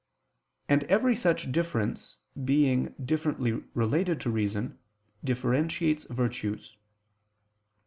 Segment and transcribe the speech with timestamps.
[0.67, 4.79] And every such difference, being differently related to reason,
[5.23, 6.75] differentiates virtues.